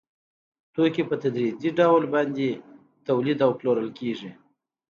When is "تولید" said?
3.07-3.39